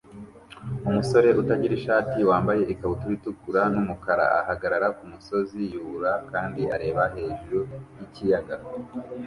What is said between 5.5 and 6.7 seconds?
yubura kandi